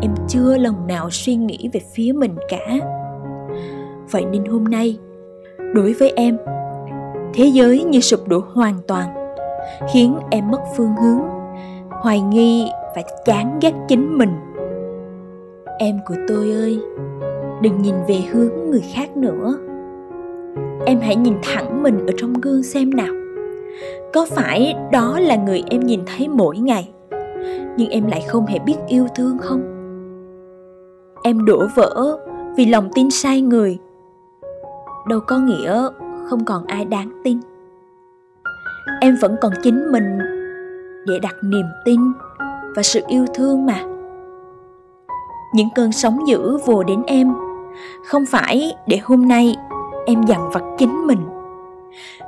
em 0.00 0.14
chưa 0.28 0.56
lần 0.56 0.86
nào 0.86 1.10
suy 1.10 1.34
nghĩ 1.34 1.70
về 1.72 1.80
phía 1.94 2.12
mình 2.12 2.36
cả. 2.48 2.78
Vậy 4.10 4.24
nên 4.24 4.44
hôm 4.44 4.64
nay, 4.64 4.98
đối 5.74 5.92
với 5.92 6.12
em, 6.16 6.38
thế 7.34 7.44
giới 7.44 7.84
như 7.84 8.00
sụp 8.00 8.28
đổ 8.28 8.42
hoàn 8.54 8.74
toàn, 8.86 9.34
khiến 9.92 10.16
em 10.30 10.50
mất 10.50 10.60
phương 10.76 10.96
hướng, 11.02 11.20
hoài 11.90 12.20
nghi 12.20 12.68
và 12.96 13.02
chán 13.24 13.58
ghét 13.62 13.72
chính 13.88 14.18
mình. 14.18 14.30
Em 15.78 16.00
của 16.06 16.14
tôi 16.28 16.50
ơi 16.50 16.80
đừng 17.62 17.82
nhìn 17.82 17.94
về 18.08 18.20
hướng 18.32 18.70
người 18.70 18.82
khác 18.94 19.16
nữa. 19.16 19.54
Em 20.86 21.00
hãy 21.00 21.16
nhìn 21.16 21.34
thẳng 21.42 21.82
mình 21.82 22.06
ở 22.06 22.12
trong 22.16 22.32
gương 22.32 22.62
xem 22.62 22.90
nào. 22.90 23.14
Có 24.12 24.26
phải 24.30 24.74
đó 24.92 25.20
là 25.20 25.36
người 25.36 25.62
em 25.70 25.80
nhìn 25.80 26.00
thấy 26.06 26.28
mỗi 26.28 26.58
ngày, 26.58 26.92
nhưng 27.76 27.90
em 27.90 28.06
lại 28.06 28.24
không 28.28 28.46
hề 28.46 28.58
biết 28.58 28.76
yêu 28.88 29.06
thương 29.16 29.38
không? 29.38 29.62
Em 31.22 31.44
đổ 31.44 31.66
vỡ 31.74 32.18
vì 32.56 32.66
lòng 32.66 32.88
tin 32.94 33.10
sai 33.10 33.40
người. 33.40 33.78
Đâu 35.08 35.20
có 35.26 35.38
nghĩa 35.38 35.88
không 36.26 36.44
còn 36.44 36.64
ai 36.66 36.84
đáng 36.84 37.20
tin. 37.24 37.38
Em 39.00 39.16
vẫn 39.20 39.36
còn 39.40 39.52
chính 39.62 39.92
mình 39.92 40.18
để 41.06 41.18
đặt 41.22 41.36
niềm 41.42 41.66
tin 41.84 42.00
và 42.76 42.82
sự 42.82 43.00
yêu 43.08 43.24
thương 43.34 43.66
mà. 43.66 43.84
Những 45.54 45.68
cơn 45.74 45.92
sóng 45.92 46.28
dữ 46.28 46.56
vồ 46.56 46.82
đến 46.82 47.02
em 47.06 47.34
không 48.04 48.26
phải 48.26 48.72
để 48.86 48.98
hôm 49.02 49.28
nay 49.28 49.54
em 50.06 50.22
dằn 50.22 50.50
vặt 50.52 50.62
chính 50.78 51.06
mình. 51.06 51.20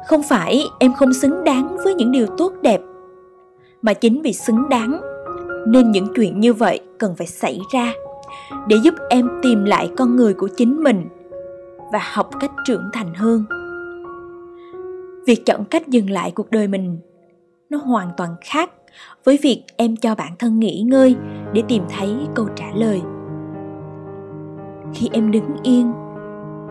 Không 0.06 0.22
phải 0.22 0.62
em 0.78 0.92
không 0.92 1.12
xứng 1.12 1.44
đáng 1.44 1.76
với 1.84 1.94
những 1.94 2.12
điều 2.12 2.26
tốt 2.26 2.52
đẹp, 2.62 2.80
mà 3.82 3.94
chính 3.94 4.22
vì 4.22 4.32
xứng 4.32 4.68
đáng 4.68 5.00
nên 5.66 5.90
những 5.90 6.06
chuyện 6.14 6.40
như 6.40 6.52
vậy 6.52 6.80
cần 6.98 7.14
phải 7.16 7.26
xảy 7.26 7.60
ra 7.72 7.92
để 8.66 8.76
giúp 8.82 8.94
em 9.10 9.28
tìm 9.42 9.64
lại 9.64 9.90
con 9.96 10.16
người 10.16 10.34
của 10.34 10.48
chính 10.56 10.82
mình 10.82 11.08
và 11.92 12.00
học 12.12 12.30
cách 12.40 12.52
trưởng 12.66 12.90
thành 12.92 13.14
hơn. 13.14 13.44
Việc 15.26 15.46
chọn 15.46 15.64
cách 15.64 15.88
dừng 15.88 16.10
lại 16.10 16.30
cuộc 16.30 16.50
đời 16.50 16.68
mình, 16.68 16.98
nó 17.70 17.78
hoàn 17.78 18.10
toàn 18.16 18.36
khác 18.40 18.70
với 19.24 19.38
việc 19.42 19.62
em 19.76 19.96
cho 19.96 20.14
bản 20.14 20.32
thân 20.38 20.60
nghỉ 20.60 20.82
ngơi 20.86 21.16
để 21.52 21.62
tìm 21.68 21.82
thấy 21.96 22.16
câu 22.34 22.48
trả 22.56 22.66
lời 22.74 23.00
khi 24.94 25.08
em 25.12 25.30
đứng 25.30 25.56
yên, 25.62 25.92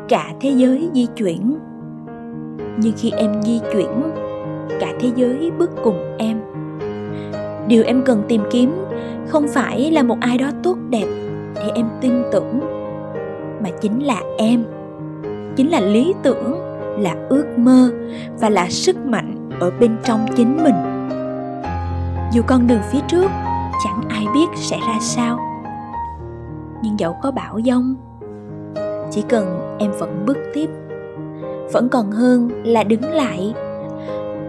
cả 0.09 0.33
thế 0.41 0.49
giới 0.49 0.89
di 0.93 1.07
chuyển. 1.15 1.57
Nhưng 2.77 2.93
khi 2.97 3.11
em 3.11 3.43
di 3.43 3.59
chuyển, 3.73 4.01
cả 4.79 4.93
thế 4.99 5.11
giới 5.15 5.51
bước 5.57 5.69
cùng 5.83 6.15
em. 6.17 6.41
Điều 7.67 7.83
em 7.83 8.01
cần 8.05 8.23
tìm 8.27 8.41
kiếm 8.51 8.85
không 9.27 9.47
phải 9.47 9.91
là 9.91 10.03
một 10.03 10.17
ai 10.19 10.37
đó 10.37 10.49
tốt 10.63 10.77
đẹp 10.89 11.05
để 11.55 11.71
em 11.75 11.85
tin 12.01 12.23
tưởng, 12.31 12.59
mà 13.63 13.69
chính 13.81 14.03
là 14.03 14.21
em. 14.37 14.65
Chính 15.55 15.71
là 15.71 15.79
lý 15.79 16.13
tưởng, 16.23 16.57
là 16.99 17.15
ước 17.29 17.45
mơ 17.57 17.89
và 18.39 18.49
là 18.49 18.69
sức 18.69 19.05
mạnh 19.05 19.49
ở 19.59 19.71
bên 19.79 19.95
trong 20.03 20.25
chính 20.35 20.63
mình. 20.63 20.75
Dù 22.33 22.41
con 22.47 22.67
đường 22.67 22.81
phía 22.91 22.99
trước 23.07 23.31
chẳng 23.83 24.01
ai 24.09 24.25
biết 24.33 24.45
sẽ 24.55 24.77
ra 24.87 24.97
sao, 24.99 25.39
nhưng 26.83 26.99
dẫu 26.99 27.15
có 27.21 27.31
bão 27.31 27.59
giông 27.59 27.95
chỉ 29.13 29.23
cần 29.29 29.77
em 29.79 29.91
vẫn 29.99 30.23
bước 30.25 30.37
tiếp. 30.53 30.69
Vẫn 31.73 31.89
còn 31.89 32.11
hơn 32.11 32.49
là 32.63 32.83
đứng 32.83 33.11
lại. 33.11 33.53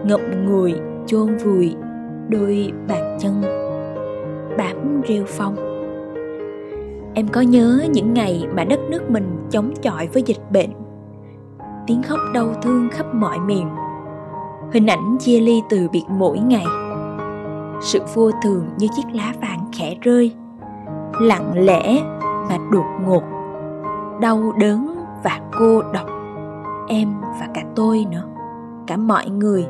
Ngậm 0.03 0.45
ngùi, 0.45 0.73
chôn 1.05 1.37
vùi 1.37 1.75
đôi 2.29 2.71
bàn 2.87 3.17
chân. 3.19 3.41
Bám 4.57 5.01
rêu 5.07 5.23
phong. 5.27 5.55
Em 7.13 7.27
có 7.27 7.41
nhớ 7.41 7.85
những 7.93 8.13
ngày 8.13 8.47
mà 8.53 8.63
đất 8.63 8.79
nước 8.89 9.09
mình 9.09 9.47
chống 9.51 9.73
chọi 9.81 10.07
với 10.07 10.23
dịch 10.25 10.51
bệnh? 10.51 10.69
Tiếng 11.87 12.03
khóc 12.03 12.19
đau 12.33 12.47
thương 12.61 12.89
khắp 12.91 13.05
mọi 13.13 13.39
miền. 13.39 13.69
Hình 14.73 14.87
ảnh 14.87 15.17
chia 15.19 15.39
ly 15.39 15.61
từ 15.69 15.87
biệt 15.91 16.03
mỗi 16.09 16.39
ngày. 16.39 16.65
Sự 17.81 17.99
vô 18.13 18.31
thường 18.43 18.65
như 18.77 18.87
chiếc 18.95 19.05
lá 19.13 19.33
vàng 19.41 19.59
khẽ 19.77 19.95
rơi. 20.01 20.31
Lặng 21.21 21.51
lẽ 21.55 22.01
và 22.49 22.57
đột 22.71 22.85
ngột 23.05 23.34
đau 24.21 24.53
đớn 24.59 24.95
và 25.23 25.39
cô 25.59 25.81
độc, 25.93 26.07
em 26.87 27.21
và 27.39 27.47
cả 27.53 27.61
tôi 27.75 28.05
nữa, 28.11 28.23
cả 28.87 28.97
mọi 28.97 29.29
người 29.29 29.65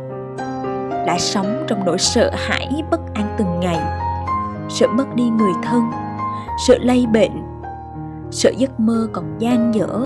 đã 1.07 1.17
sống 1.17 1.63
trong 1.67 1.85
nỗi 1.85 1.97
sợ 1.97 2.31
hãi 2.33 2.83
bất 2.91 2.99
an 3.13 3.35
từng 3.37 3.59
ngày. 3.59 3.79
Sợ 4.69 4.87
mất 4.87 5.15
đi 5.15 5.23
người 5.29 5.53
thân, 5.63 5.83
sợ 6.67 6.77
lây 6.81 7.05
bệnh, 7.13 7.31
sợ 8.31 8.51
giấc 8.57 8.79
mơ 8.79 9.07
còn 9.13 9.25
gian 9.39 9.71
dở, 9.75 10.05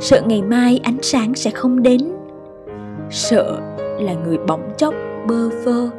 sợ 0.00 0.22
ngày 0.26 0.42
mai 0.42 0.80
ánh 0.82 0.98
sáng 1.02 1.34
sẽ 1.34 1.50
không 1.50 1.82
đến, 1.82 2.00
sợ 3.10 3.60
là 4.00 4.14
người 4.14 4.38
bỗng 4.48 4.70
chốc 4.78 4.94
bơ 5.26 5.48
vơ 5.64 5.90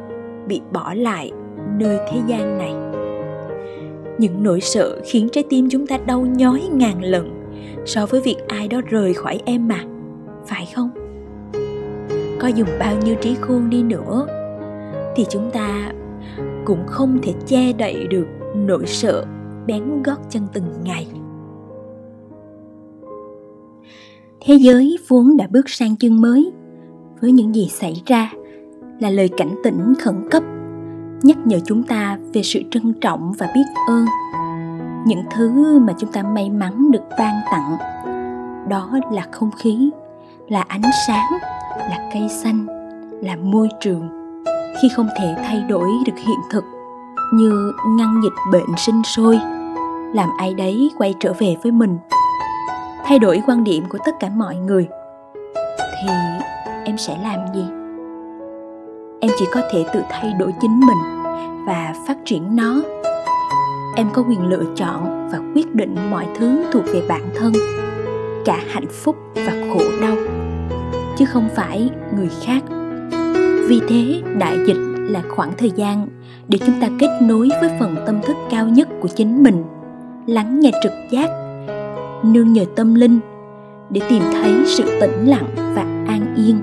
bị 0.46 0.60
bỏ 0.72 0.94
lại 0.94 1.32
nơi 1.78 1.98
thế 2.10 2.20
gian 2.26 2.58
này. 2.58 2.74
Những 4.18 4.42
nỗi 4.42 4.60
sợ 4.60 5.00
khiến 5.04 5.28
trái 5.32 5.44
tim 5.50 5.68
chúng 5.70 5.86
ta 5.86 5.98
đau 6.06 6.20
nhói 6.20 6.68
ngàn 6.72 7.04
lần 7.04 7.41
so 7.86 8.06
với 8.06 8.20
việc 8.20 8.36
ai 8.48 8.68
đó 8.68 8.80
rời 8.90 9.14
khỏi 9.14 9.40
em 9.44 9.68
mà, 9.68 9.84
phải 10.46 10.68
không? 10.74 10.90
Có 12.40 12.48
dùng 12.48 12.68
bao 12.78 12.96
nhiêu 13.04 13.14
trí 13.20 13.34
khôn 13.40 13.70
đi 13.70 13.82
nữa, 13.82 14.26
thì 15.16 15.26
chúng 15.30 15.50
ta 15.50 15.92
cũng 16.64 16.86
không 16.86 17.18
thể 17.22 17.32
che 17.46 17.72
đậy 17.72 18.06
được 18.10 18.26
nỗi 18.56 18.86
sợ 18.86 19.24
bén 19.66 20.02
gót 20.02 20.16
chân 20.30 20.42
từng 20.52 20.64
ngày. 20.84 21.06
Thế 24.40 24.54
giới 24.54 24.98
vốn 25.08 25.36
đã 25.36 25.46
bước 25.50 25.68
sang 25.68 25.96
chương 25.96 26.20
mới, 26.20 26.52
với 27.20 27.32
những 27.32 27.54
gì 27.54 27.68
xảy 27.68 28.02
ra 28.06 28.32
là 29.00 29.10
lời 29.10 29.30
cảnh 29.36 29.54
tỉnh 29.64 29.94
khẩn 30.00 30.14
cấp, 30.30 30.42
nhắc 31.22 31.38
nhở 31.44 31.58
chúng 31.64 31.82
ta 31.82 32.18
về 32.32 32.42
sự 32.42 32.60
trân 32.70 32.92
trọng 33.00 33.32
và 33.38 33.50
biết 33.54 33.64
ơn 33.88 34.06
những 35.06 35.22
thứ 35.30 35.78
mà 35.78 35.92
chúng 35.98 36.12
ta 36.12 36.22
may 36.22 36.50
mắn 36.50 36.90
được 36.90 37.02
ban 37.18 37.34
tặng. 37.50 37.76
Đó 38.68 38.90
là 39.10 39.22
không 39.30 39.50
khí, 39.50 39.90
là 40.48 40.64
ánh 40.68 40.82
sáng, 41.06 41.32
là 41.76 42.10
cây 42.12 42.28
xanh, 42.28 42.66
là 43.22 43.36
môi 43.36 43.68
trường. 43.80 44.08
Khi 44.82 44.88
không 44.96 45.08
thể 45.18 45.34
thay 45.44 45.60
đổi 45.68 45.88
được 46.06 46.18
hiện 46.18 46.38
thực, 46.50 46.64
như 47.34 47.72
ngăn 47.88 48.20
dịch 48.22 48.52
bệnh 48.52 48.76
sinh 48.76 49.02
sôi, 49.04 49.40
làm 50.14 50.28
ai 50.38 50.54
đấy 50.54 50.90
quay 50.98 51.14
trở 51.20 51.32
về 51.38 51.56
với 51.62 51.72
mình, 51.72 51.98
thay 53.04 53.18
đổi 53.18 53.42
quan 53.46 53.64
điểm 53.64 53.84
của 53.88 53.98
tất 54.04 54.12
cả 54.20 54.28
mọi 54.36 54.56
người, 54.56 54.88
thì 55.76 56.12
em 56.84 56.98
sẽ 56.98 57.18
làm 57.22 57.38
gì? 57.54 57.64
Em 59.20 59.30
chỉ 59.38 59.46
có 59.54 59.60
thể 59.72 59.84
tự 59.92 60.02
thay 60.10 60.32
đổi 60.32 60.54
chính 60.60 60.80
mình 60.80 61.22
và 61.66 61.94
phát 62.06 62.16
triển 62.24 62.56
nó 62.56 62.74
em 63.96 64.08
có 64.12 64.22
quyền 64.22 64.46
lựa 64.46 64.64
chọn 64.76 65.28
và 65.32 65.40
quyết 65.54 65.74
định 65.74 65.96
mọi 66.10 66.26
thứ 66.38 66.64
thuộc 66.72 66.84
về 66.92 67.02
bản 67.08 67.22
thân, 67.36 67.52
cả 68.44 68.60
hạnh 68.68 68.88
phúc 68.90 69.16
và 69.34 69.52
khổ 69.68 69.80
đau, 70.00 70.16
chứ 71.18 71.24
không 71.24 71.48
phải 71.54 71.90
người 72.16 72.28
khác. 72.46 72.62
Vì 73.68 73.80
thế, 73.88 74.22
đại 74.38 74.58
dịch 74.66 74.76
là 74.96 75.22
khoảng 75.28 75.52
thời 75.58 75.70
gian 75.70 76.08
để 76.48 76.58
chúng 76.66 76.80
ta 76.80 76.88
kết 76.98 77.18
nối 77.22 77.48
với 77.60 77.70
phần 77.80 77.96
tâm 78.06 78.20
thức 78.22 78.36
cao 78.50 78.68
nhất 78.68 78.88
của 79.00 79.08
chính 79.08 79.42
mình, 79.42 79.64
lắng 80.26 80.60
nghe 80.60 80.70
trực 80.82 80.92
giác, 81.10 81.30
nương 82.24 82.52
nhờ 82.52 82.64
tâm 82.76 82.94
linh 82.94 83.20
để 83.90 84.00
tìm 84.08 84.22
thấy 84.32 84.52
sự 84.66 85.00
tĩnh 85.00 85.26
lặng 85.26 85.48
và 85.56 85.82
an 86.06 86.34
yên. 86.36 86.60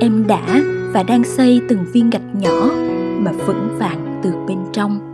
Em 0.00 0.26
đã 0.26 0.62
và 0.92 1.02
đang 1.02 1.24
xây 1.24 1.60
từng 1.68 1.84
viên 1.92 2.10
gạch 2.10 2.34
nhỏ 2.40 2.70
mà 3.18 3.32
vững 3.46 3.68
vàng 3.78 4.20
từ 4.22 4.32
bên 4.48 4.58
trong 4.72 5.07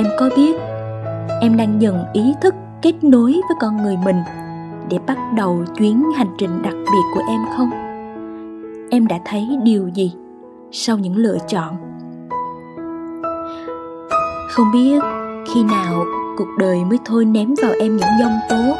em 0.00 0.06
có 0.18 0.30
biết, 0.36 0.56
em 1.40 1.56
đang 1.56 1.82
dần 1.82 2.04
ý 2.12 2.34
thức 2.40 2.54
kết 2.82 3.04
nối 3.04 3.32
với 3.32 3.56
con 3.60 3.76
người 3.76 3.96
mình 4.04 4.16
để 4.90 4.98
bắt 5.06 5.18
đầu 5.36 5.64
chuyến 5.78 6.02
hành 6.16 6.34
trình 6.38 6.62
đặc 6.62 6.74
biệt 6.74 7.02
của 7.14 7.20
em 7.28 7.40
không? 7.56 7.70
Em 8.90 9.06
đã 9.06 9.18
thấy 9.24 9.48
điều 9.62 9.88
gì 9.88 10.12
sau 10.72 10.98
những 10.98 11.16
lựa 11.16 11.38
chọn? 11.48 11.76
Không 14.50 14.72
biết 14.72 15.02
khi 15.54 15.62
nào 15.62 16.04
cuộc 16.38 16.48
đời 16.58 16.84
mới 16.84 16.98
thôi 17.04 17.24
ném 17.24 17.54
vào 17.62 17.72
em 17.80 17.96
những 17.96 18.18
dông 18.20 18.38
tố. 18.50 18.76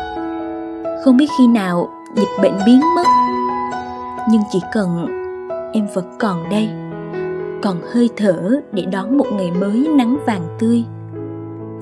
Không 1.04 1.16
biết 1.16 1.28
khi 1.38 1.46
nào 1.46 1.88
dịch 2.16 2.42
bệnh 2.42 2.54
biến 2.66 2.80
mất. 2.96 3.06
Nhưng 4.30 4.42
chỉ 4.52 4.60
cần 4.72 5.06
em 5.72 5.86
vẫn 5.94 6.04
còn 6.18 6.48
đây, 6.50 6.68
còn 7.62 7.76
hơi 7.92 8.08
thở 8.16 8.60
để 8.72 8.84
đón 8.84 9.18
một 9.18 9.26
ngày 9.32 9.50
mới 9.50 9.88
nắng 9.96 10.16
vàng 10.26 10.56
tươi 10.58 10.84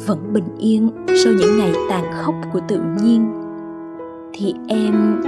vẫn 0.07 0.33
bình 0.33 0.57
yên 0.59 0.90
sau 1.25 1.33
những 1.33 1.59
ngày 1.59 1.73
tàn 1.88 2.05
khốc 2.12 2.35
của 2.52 2.61
tự 2.69 2.81
nhiên, 3.02 3.33
thì 4.33 4.55
em 4.69 5.23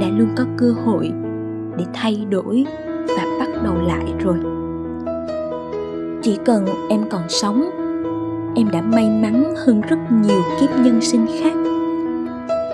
đã 0.00 0.06
luôn 0.08 0.28
có 0.36 0.44
cơ 0.56 0.74
hội 0.84 1.12
để 1.78 1.84
thay 1.94 2.26
đổi 2.30 2.66
và 3.08 3.24
bắt 3.38 3.48
đầu 3.64 3.74
lại 3.86 4.04
rồi. 4.18 4.36
Chỉ 6.22 6.38
cần 6.44 6.64
em 6.88 7.00
còn 7.10 7.22
sống, 7.28 7.70
em 8.56 8.70
đã 8.72 8.82
may 8.82 9.10
mắn 9.22 9.54
hơn 9.56 9.80
rất 9.80 9.98
nhiều 10.22 10.40
kiếp 10.60 10.70
nhân 10.84 11.00
sinh 11.00 11.26
khác. 11.40 11.54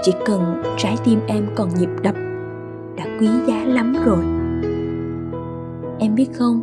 Chỉ 0.03 0.13
cần 0.27 0.63
trái 0.77 0.97
tim 1.05 1.19
em 1.27 1.47
còn 1.55 1.69
nhịp 1.79 1.91
đập, 2.03 2.15
đã 2.97 3.05
quý 3.21 3.29
giá 3.47 3.65
lắm 3.65 3.95
rồi. 4.05 4.25
Em 5.99 6.15
biết 6.15 6.29
không, 6.39 6.63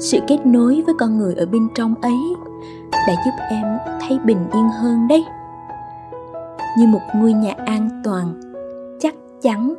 sự 0.00 0.18
kết 0.28 0.38
nối 0.46 0.82
với 0.86 0.94
con 0.98 1.18
người 1.18 1.34
ở 1.34 1.46
bên 1.46 1.68
trong 1.74 1.94
ấy 2.02 2.18
đã 3.08 3.14
giúp 3.24 3.32
em 3.48 3.64
thấy 4.00 4.18
bình 4.24 4.38
yên 4.52 4.68
hơn 4.68 5.08
đấy. 5.08 5.24
Như 6.78 6.86
một 6.86 7.00
ngôi 7.14 7.32
nhà 7.32 7.54
an 7.66 7.88
toàn, 8.04 8.40
chắc 9.00 9.14
chắn 9.42 9.74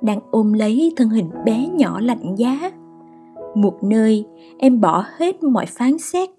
đang 0.00 0.20
ôm 0.30 0.52
lấy 0.52 0.92
thân 0.96 1.08
hình 1.08 1.30
bé 1.44 1.68
nhỏ 1.68 2.00
lạnh 2.00 2.34
giá. 2.38 2.70
Một 3.54 3.84
nơi 3.84 4.26
em 4.58 4.80
bỏ 4.80 5.04
hết 5.16 5.42
mọi 5.42 5.66
phán 5.66 5.98
xét, 5.98 6.30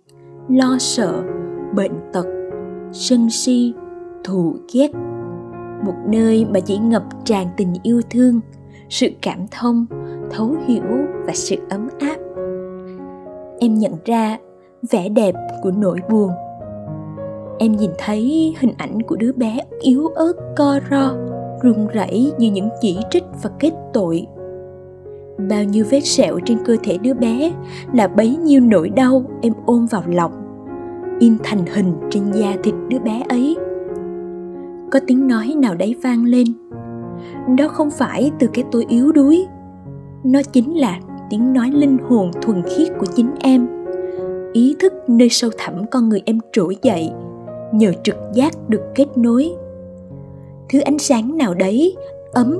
lo 0.50 0.76
sợ, 0.80 1.24
bệnh 1.76 1.94
tật, 2.14 2.26
sân 2.92 3.30
si, 3.30 3.74
thù 4.24 4.56
ghét. 4.74 4.92
Một 5.86 5.96
nơi 6.08 6.46
mà 6.54 6.60
chỉ 6.60 6.78
ngập 6.78 7.04
tràn 7.26 7.48
tình 7.58 7.74
yêu 7.84 8.02
thương, 8.10 8.40
sự 8.90 9.08
cảm 9.22 9.46
thông, 9.52 9.86
thấu 10.32 10.56
hiểu 10.66 11.06
và 11.26 11.34
sự 11.34 11.56
ấm 11.70 11.90
áp. 12.00 12.18
Em 13.60 13.74
nhận 13.74 13.94
ra 14.06 14.38
vẻ 14.92 15.10
đẹp 15.10 15.36
của 15.64 15.72
nỗi 15.72 16.00
buồn. 16.10 16.32
Em 17.60 17.72
nhìn 17.72 17.92
thấy 17.98 18.54
hình 18.60 18.74
ảnh 18.78 19.02
của 19.02 19.16
đứa 19.16 19.32
bé 19.32 19.60
yếu 19.82 20.08
ớt, 20.08 20.34
co 20.58 20.80
ro, 20.92 21.14
run 21.64 21.88
rẩy 21.88 22.34
như 22.38 22.52
những 22.52 22.70
chỉ 22.82 22.98
trích 23.10 23.24
và 23.44 23.50
kết 23.60 23.72
tội. 23.94 24.28
Bao 25.50 25.64
nhiêu 25.64 25.86
vết 25.90 26.00
sẹo 26.00 26.40
trên 26.46 26.58
cơ 26.66 26.78
thể 26.84 26.98
đứa 26.98 27.14
bé 27.14 27.52
là 27.94 28.08
bấy 28.08 28.38
nhiêu 28.38 28.62
nỗi 28.62 28.90
đau 28.90 29.24
em 29.42 29.54
ôm 29.66 29.86
vào 29.86 30.04
lòng, 30.08 30.32
in 31.20 31.38
thành 31.44 31.66
hình 31.66 31.94
trên 32.10 32.32
da 32.32 32.56
thịt 32.64 32.76
đứa 32.90 33.00
bé 33.00 33.24
ấy. 33.30 33.58
Có 34.92 35.00
tiếng 35.08 35.28
nói 35.28 35.56
nào 35.58 35.76
đấy 35.76 35.96
vang 36.04 36.26
lên. 36.26 36.48
Đó 37.58 37.68
không 37.68 37.90
phải 37.92 38.32
từ 38.40 38.48
cái 38.54 38.64
tôi 38.72 38.86
yếu 38.90 39.12
đuối. 39.12 39.46
Nó 40.24 40.42
chính 40.54 40.78
là 40.78 41.00
tiếng 41.30 41.54
nói 41.54 41.72
linh 41.72 41.98
hồn 42.10 42.32
thuần 42.42 42.62
khiết 42.62 42.88
của 43.00 43.06
chính 43.16 43.32
em 43.40 43.75
ý 44.56 44.76
thức 44.80 44.94
nơi 45.08 45.30
sâu 45.30 45.52
thẳm 45.58 45.86
con 45.92 46.10
người 46.10 46.22
em 46.26 46.40
trỗi 46.52 46.78
dậy, 46.82 47.12
nhờ 47.72 47.92
trực 48.04 48.16
giác 48.34 48.70
được 48.70 48.82
kết 48.96 49.06
nối. 49.16 49.52
Thứ 50.70 50.80
ánh 50.80 51.00
sáng 51.00 51.38
nào 51.38 51.54
đấy, 51.54 51.96
ấm 52.34 52.60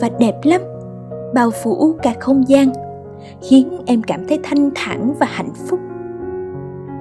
và 0.00 0.08
đẹp 0.18 0.40
lắm, 0.42 0.60
bao 1.34 1.50
phủ 1.50 1.94
cả 2.02 2.14
không 2.20 2.48
gian, 2.48 2.72
khiến 3.40 3.68
em 3.86 4.02
cảm 4.02 4.26
thấy 4.28 4.38
thanh 4.42 4.70
thản 4.74 5.14
và 5.20 5.26
hạnh 5.26 5.52
phúc. 5.68 5.80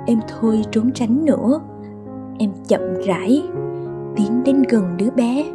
Em 0.07 0.19
thôi 0.27 0.62
trốn 0.71 0.91
tránh 0.91 1.25
nữa, 1.25 1.60
em 2.39 2.51
chậm 2.67 2.81
rãi 3.05 3.43
tiến 4.15 4.43
đến 4.45 4.63
gần 4.69 4.83
đứa 4.98 5.10
bé, 5.15 5.45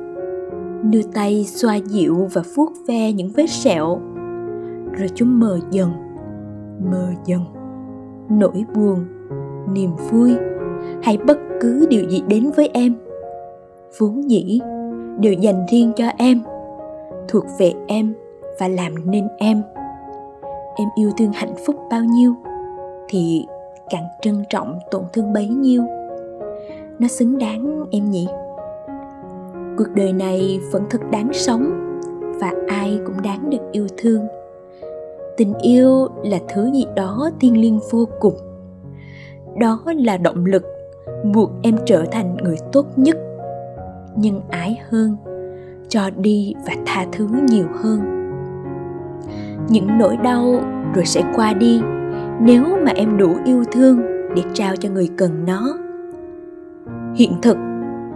đưa 0.82 1.02
tay 1.02 1.44
xoa 1.44 1.76
dịu 1.76 2.28
và 2.32 2.42
vuốt 2.54 2.72
ve 2.86 3.12
những 3.12 3.30
vết 3.36 3.50
sẹo. 3.50 4.00
Rồi 4.92 5.08
chúng 5.14 5.40
mờ 5.40 5.58
dần 5.70 5.92
mờ 6.90 7.12
dần 7.26 7.55
nỗi 8.28 8.64
buồn, 8.74 9.04
niềm 9.72 9.90
vui. 10.10 10.36
Hay 11.02 11.18
bất 11.26 11.38
cứ 11.60 11.86
điều 11.90 12.08
gì 12.08 12.22
đến 12.28 12.50
với 12.56 12.70
em. 12.72 12.94
Vốn 13.98 14.30
dĩ 14.30 14.60
đều 15.20 15.32
dành 15.32 15.66
riêng 15.70 15.92
cho 15.96 16.06
em, 16.18 16.42
thuộc 17.28 17.44
về 17.58 17.72
em 17.86 18.14
và 18.60 18.68
làm 18.68 19.10
nên 19.10 19.28
em. 19.38 19.62
Em 20.76 20.88
yêu 20.94 21.10
thương 21.18 21.32
hạnh 21.32 21.54
phúc 21.66 21.76
bao 21.90 22.04
nhiêu 22.04 22.34
thì 23.08 23.46
càng 23.90 24.04
trân 24.22 24.44
trọng 24.50 24.78
tổn 24.90 25.02
thương 25.12 25.32
bấy 25.32 25.48
nhiêu. 25.48 25.82
Nó 26.98 27.08
xứng 27.08 27.38
đáng 27.38 27.84
em 27.90 28.10
nhỉ? 28.10 28.28
Cuộc 29.78 29.88
đời 29.94 30.12
này 30.12 30.60
vẫn 30.72 30.82
thật 30.90 31.00
đáng 31.10 31.28
sống 31.32 31.70
và 32.40 32.52
ai 32.68 32.98
cũng 33.06 33.22
đáng 33.22 33.50
được 33.50 33.72
yêu 33.72 33.86
thương 33.96 34.26
tình 35.36 35.54
yêu 35.62 36.08
là 36.24 36.38
thứ 36.48 36.70
gì 36.72 36.86
đó 36.96 37.30
thiêng 37.40 37.60
liêng 37.60 37.80
vô 37.90 38.08
cùng. 38.20 38.34
Đó 39.60 39.82
là 39.86 40.16
động 40.16 40.46
lực 40.46 40.62
buộc 41.34 41.50
em 41.62 41.76
trở 41.86 42.04
thành 42.12 42.36
người 42.36 42.56
tốt 42.72 42.86
nhất 42.96 43.16
nhưng 44.16 44.40
ái 44.50 44.80
hơn, 44.90 45.16
cho 45.88 46.10
đi 46.16 46.54
và 46.66 46.74
tha 46.86 47.06
thứ 47.12 47.28
nhiều 47.48 47.66
hơn. 47.82 48.00
Những 49.68 49.98
nỗi 49.98 50.16
đau 50.16 50.60
rồi 50.94 51.04
sẽ 51.04 51.22
qua 51.36 51.52
đi 51.52 51.80
nếu 52.40 52.64
mà 52.84 52.92
em 52.94 53.16
đủ 53.18 53.34
yêu 53.44 53.64
thương 53.72 54.00
để 54.36 54.42
trao 54.54 54.76
cho 54.76 54.88
người 54.88 55.10
cần 55.16 55.44
nó. 55.46 55.78
Hiện 57.14 57.32
thực 57.42 57.56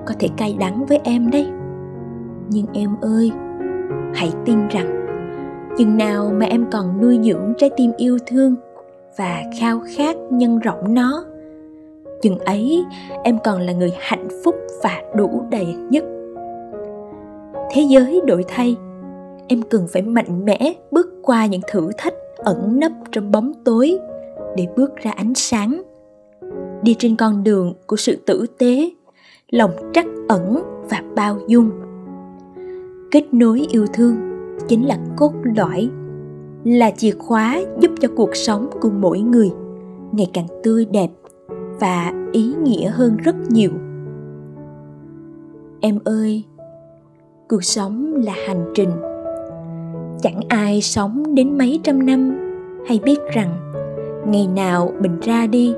có 0.07 0.15
thể 0.19 0.29
cay 0.37 0.57
đắng 0.61 0.87
với 0.87 1.01
em 1.05 1.31
đấy. 1.31 1.47
Nhưng 2.49 2.67
em 2.73 2.91
ơi, 3.01 3.33
hãy 4.15 4.33
tin 4.45 4.69
rằng 4.69 5.00
chừng 5.79 5.97
nào 5.97 6.33
mà 6.35 6.47
em 6.47 6.67
còn 6.73 7.01
nuôi 7.01 7.19
dưỡng 7.23 7.55
trái 7.59 7.71
tim 7.77 7.93
yêu 7.97 8.19
thương 8.27 8.55
và 9.19 9.43
khao 9.61 9.81
khát 9.97 10.17
nhân 10.31 10.59
rộng 10.59 10.95
nó, 10.95 11.25
chừng 12.23 12.39
ấy 12.39 12.85
em 13.25 13.39
còn 13.45 13.61
là 13.61 13.73
người 13.73 13.93
hạnh 13.99 14.29
phúc 14.45 14.55
và 14.83 15.03
đủ 15.17 15.43
đầy 15.51 15.67
nhất. 15.91 16.05
Thế 17.73 17.83
giới 17.83 18.21
đổi 18.27 18.45
thay, 18.49 18.77
em 19.49 19.63
cần 19.63 19.87
phải 19.93 20.03
mạnh 20.03 20.45
mẽ 20.45 20.73
bước 20.91 21.07
qua 21.23 21.47
những 21.47 21.61
thử 21.73 21.91
thách 21.99 22.15
ẩn 22.37 22.81
nấp 22.81 22.93
trong 23.13 23.31
bóng 23.31 23.53
tối 23.65 23.99
để 24.57 24.67
bước 24.77 24.97
ra 24.97 25.11
ánh 25.11 25.35
sáng. 25.35 25.83
Đi 26.83 26.95
trên 26.99 27.17
con 27.17 27.45
đường 27.45 27.75
của 27.87 27.97
sự 27.97 28.17
tử 28.27 28.47
tế, 28.59 28.91
lòng 29.51 29.71
trắc 29.93 30.07
ẩn 30.29 30.63
và 30.91 31.03
bao 31.17 31.39
dung. 31.49 31.71
Kết 33.11 33.35
nối 33.35 33.67
yêu 33.71 33.87
thương 33.93 34.30
chính 34.69 34.87
là 34.87 34.99
cốt 35.17 35.33
lõi, 35.57 35.91
là 36.65 36.91
chìa 36.91 37.11
khóa 37.19 37.61
giúp 37.81 37.91
cho 38.01 38.09
cuộc 38.17 38.37
sống 38.37 38.71
của 38.81 38.91
mỗi 38.91 39.21
người 39.21 39.51
ngày 40.13 40.31
càng 40.33 40.47
tươi 40.63 40.85
đẹp 40.85 41.11
và 41.81 42.13
ý 42.33 42.55
nghĩa 42.63 42.89
hơn 42.89 43.17
rất 43.17 43.37
nhiều. 43.49 43.71
Em 45.81 45.99
ơi, 46.05 46.45
cuộc 47.49 47.65
sống 47.65 48.15
là 48.15 48.35
hành 48.47 48.73
trình. 48.75 48.91
Chẳng 50.23 50.41
ai 50.49 50.81
sống 50.81 51.35
đến 51.35 51.59
mấy 51.59 51.81
trăm 51.83 52.07
năm 52.07 52.39
hay 52.87 53.01
biết 53.05 53.19
rằng 53.33 53.73
ngày 54.27 54.47
nào 54.47 54.93
mình 55.01 55.21
ra 55.21 55.47
đi 55.47 55.75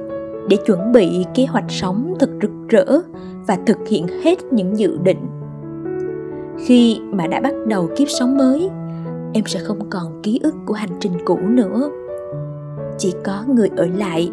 để 0.49 0.57
chuẩn 0.67 0.93
bị 0.93 1.25
kế 1.35 1.47
hoạch 1.47 1.71
sống 1.71 2.15
thật 2.21 2.31
rực 2.43 2.51
rỡ 2.69 3.01
và 3.47 3.59
thực 3.67 3.89
hiện 3.89 4.07
hết 4.25 4.53
những 4.53 4.79
dự 4.79 4.99
định 5.03 5.27
khi 6.59 7.01
mà 7.13 7.27
đã 7.27 7.41
bắt 7.41 7.55
đầu 7.67 7.89
kiếp 7.97 8.09
sống 8.09 8.37
mới, 8.37 8.71
em 9.33 9.45
sẽ 9.47 9.61
không 9.61 9.91
còn 9.91 10.21
ký 10.23 10.41
ức 10.43 10.55
của 10.67 10.75
hành 10.75 10.91
trình 11.01 11.13
cũ 11.25 11.39
nữa. 11.43 11.91
Chỉ 12.99 13.15
có 13.25 13.45
người 13.49 13.71
ở 13.77 13.87
lại 13.97 14.31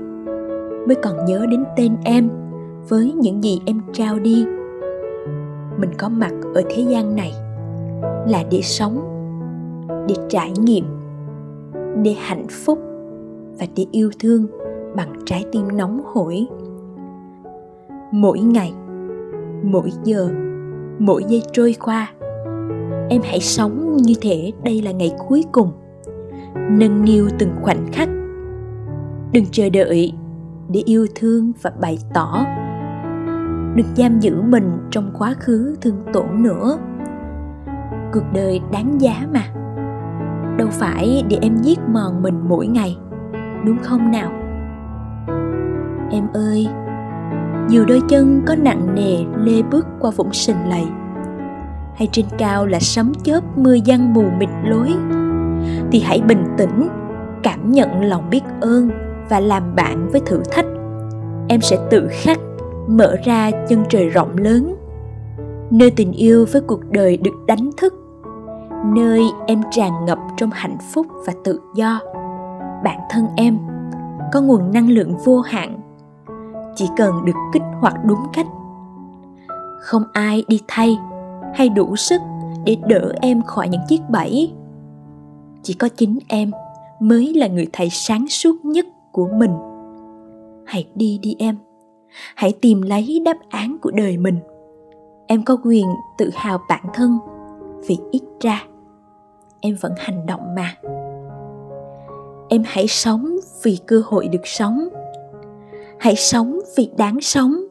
mới 0.88 0.96
còn 0.96 1.26
nhớ 1.26 1.46
đến 1.52 1.64
tên 1.78 1.96
em 2.04 2.30
với 2.90 3.14
những 3.14 3.44
gì 3.44 3.62
em 3.66 3.82
trao 3.94 4.20
đi. 4.20 4.46
Mình 5.78 5.90
có 5.98 6.10
mặt 6.10 6.32
ở 6.54 6.62
thế 6.70 6.86
gian 6.90 7.16
này 7.16 7.34
là 8.28 8.44
để 8.52 8.62
sống, 8.62 9.00
để 10.08 10.16
trải 10.30 10.52
nghiệm, 10.60 10.86
để 12.04 12.16
hạnh 12.20 12.46
phúc 12.50 12.80
và 13.60 13.66
để 13.76 13.86
yêu 13.92 14.12
thương 14.20 14.48
bằng 14.96 15.14
trái 15.26 15.46
tim 15.52 15.78
nóng 15.78 16.02
hổi. 16.06 16.48
Mỗi 18.12 18.40
ngày, 18.40 18.74
mỗi 19.64 19.92
giờ 20.04 20.30
mỗi 21.00 21.24
giây 21.28 21.44
trôi 21.54 21.76
qua. 21.80 22.12
Em 23.10 23.22
hãy 23.24 23.40
sống 23.40 23.98
như 23.98 24.14
thể 24.22 24.52
đây 24.64 24.82
là 24.82 24.92
ngày 24.92 25.12
cuối 25.28 25.44
cùng. 25.52 25.72
Nâng 26.56 27.06
niu 27.06 27.30
từng 27.40 27.52
khoảnh 27.62 27.88
khắc. 27.92 28.10
Đừng 29.32 29.46
chờ 29.52 29.70
đợi 29.70 30.14
để 30.70 30.84
yêu 30.86 31.08
thương 31.16 31.52
và 31.62 31.72
bày 31.82 31.98
tỏ. 32.14 32.46
Đừng 33.76 33.88
giam 33.96 34.20
giữ 34.20 34.42
mình 34.42 34.78
trong 34.92 35.12
quá 35.20 35.34
khứ 35.40 35.76
thương 35.82 36.04
tổn 36.14 36.44
nữa. 36.44 36.78
Cuộc 38.14 38.24
đời 38.34 38.62
đáng 38.72 39.02
giá 39.02 39.28
mà. 39.34 39.44
Đâu 40.58 40.68
phải 40.72 41.24
để 41.30 41.38
em 41.42 41.58
giết 41.58 41.80
mòn 41.94 42.24
mình 42.24 42.40
mỗi 42.48 42.68
ngày, 42.68 42.98
đúng 43.66 43.78
không 43.78 44.12
nào? 44.12 44.32
Em 46.12 46.28
ơi 46.34 46.68
dù 47.70 47.86
đôi 47.86 48.02
chân 48.10 48.42
có 48.46 48.56
nặng 48.56 48.96
nề 48.96 49.18
lê 49.38 49.62
bước 49.62 49.86
qua 50.00 50.12
vũng 50.12 50.34
sình 50.34 50.70
lầy. 50.70 50.88
Hay 51.96 52.08
trên 52.12 52.26
cao 52.38 52.66
là 52.66 52.80
sấm 52.80 53.14
chớp 53.24 53.58
mưa 53.58 53.74
giăng 53.74 54.14
mù 54.14 54.24
mịt 54.40 54.50
lối. 54.64 54.94
Thì 55.92 56.00
hãy 56.00 56.22
bình 56.22 56.44
tĩnh, 56.58 56.88
cảm 57.44 57.72
nhận 57.72 58.04
lòng 58.04 58.30
biết 58.30 58.42
ơn 58.62 58.90
và 59.30 59.40
làm 59.40 59.76
bạn 59.76 60.10
với 60.12 60.22
thử 60.26 60.42
thách. 60.52 60.66
Em 61.48 61.62
sẽ 61.62 61.78
tự 61.90 62.08
khắc 62.12 62.40
mở 62.88 63.16
ra 63.24 63.52
chân 63.70 63.84
trời 63.90 64.10
rộng 64.10 64.38
lớn. 64.38 64.76
Nơi 65.72 65.92
tình 65.92 66.12
yêu 66.12 66.46
với 66.52 66.62
cuộc 66.62 66.92
đời 66.92 67.18
được 67.18 67.46
đánh 67.48 67.70
thức. 67.78 67.94
Nơi 68.86 69.24
em 69.48 69.62
tràn 69.72 70.06
ngập 70.06 70.18
trong 70.38 70.50
hạnh 70.54 70.78
phúc 70.94 71.08
và 71.26 71.34
tự 71.44 71.60
do. 71.76 72.00
Bản 72.84 73.00
thân 73.10 73.26
em 73.36 73.58
có 74.34 74.42
nguồn 74.42 74.72
năng 74.72 74.90
lượng 74.90 75.18
vô 75.26 75.42
hạn 75.42 75.80
chỉ 76.80 76.86
cần 76.98 77.26
được 77.26 77.34
kích 77.54 77.62
hoạt 77.80 78.06
đúng 78.06 78.20
cách. 78.34 78.48
Không 79.80 80.04
ai 80.14 80.44
đi 80.48 80.62
thay 80.68 80.98
hay 81.56 81.70
đủ 81.70 81.96
sức 81.96 82.22
để 82.66 82.78
đỡ 82.88 83.14
em 83.22 83.42
khỏi 83.42 83.68
những 83.68 83.82
chiếc 83.88 84.02
bẫy. 84.10 84.54
Chỉ 85.64 85.74
có 85.74 85.90
chính 85.98 86.20
em 86.28 86.52
mới 87.00 87.34
là 87.34 87.48
người 87.48 87.68
thầy 87.74 87.90
sáng 87.90 88.28
suốt 88.28 88.56
nhất 88.66 88.86
của 89.12 89.28
mình. 89.34 89.52
Hãy 90.66 90.88
đi 90.96 91.20
đi 91.22 91.36
em. 91.40 91.58
Hãy 92.36 92.54
tìm 92.62 92.82
lấy 92.82 93.22
đáp 93.26 93.38
án 93.50 93.78
của 93.82 93.92
đời 93.92 94.18
mình. 94.18 94.40
Em 95.28 95.44
có 95.44 95.58
quyền 95.64 95.86
tự 96.18 96.30
hào 96.34 96.58
bản 96.70 96.84
thân 96.94 97.20
vì 97.88 97.98
ít 98.12 98.22
ra 98.42 98.64
em 99.60 99.76
vẫn 99.82 99.94
hành 99.98 100.26
động 100.26 100.56
mà. 100.56 100.76
Em 102.50 102.64
hãy 102.66 102.88
sống 102.88 103.36
vì 103.64 103.80
cơ 103.88 104.02
hội 104.06 104.28
được 104.28 104.42
sống 104.44 104.90
hãy 106.00 106.16
sống 106.16 106.60
vì 106.78 106.90
đáng 106.98 107.22
sống. 107.22 107.64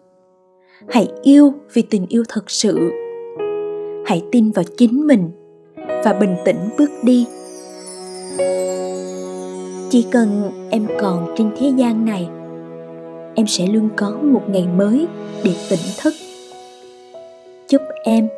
Hãy 0.89 1.09
yêu 1.23 1.53
vì 1.73 1.83
tình 1.83 2.07
yêu 2.09 2.23
thật 2.29 2.51
sự. 2.51 2.91
Hãy 4.07 4.23
tin 4.33 4.51
vào 4.51 4.65
chính 4.77 5.07
mình 5.07 5.31
và 6.05 6.17
bình 6.21 6.37
tĩnh 6.45 6.57
bước 6.79 6.91
đi. 7.03 7.27
Chỉ 9.91 10.07
cần 10.11 10.51
em 10.71 10.87
còn 11.01 11.35
trên 11.39 11.51
thế 11.59 11.73
gian 11.77 12.05
này, 12.05 12.29
em 13.35 13.47
sẽ 13.47 13.67
luôn 13.67 13.89
có 13.97 14.19
một 14.23 14.43
ngày 14.49 14.67
mới 14.77 15.07
để 15.45 15.55
tỉnh 15.71 15.81
thức. 16.03 16.15
Chúc 17.69 17.83
em 18.05 18.29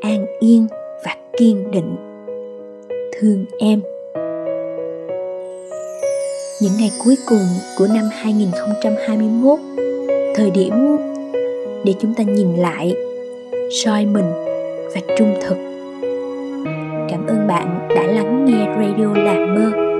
an 0.00 0.26
yên 0.40 0.66
và 1.04 1.16
kiên 1.38 1.70
định. 1.70 1.96
Thương 3.20 3.44
em 3.58 3.80
những 6.64 6.76
ngày 6.78 6.90
cuối 7.04 7.16
cùng 7.26 7.46
của 7.78 7.86
năm 7.86 8.04
2021 8.12 9.58
thời 10.36 10.50
điểm 10.50 10.72
để 11.84 11.94
chúng 12.00 12.14
ta 12.14 12.24
nhìn 12.24 12.56
lại 12.56 12.94
soi 13.84 14.06
mình 14.06 14.32
và 14.94 15.00
trung 15.18 15.34
thực. 15.42 15.56
Cảm 17.10 17.26
ơn 17.26 17.46
bạn 17.48 17.88
đã 17.96 18.02
lắng 18.02 18.44
nghe 18.44 18.66
radio 18.78 19.14
làm 19.14 19.54
mơ. 19.54 19.93